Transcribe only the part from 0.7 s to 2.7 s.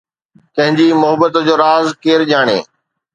جي محبت جو راز ڪير ڄاڻي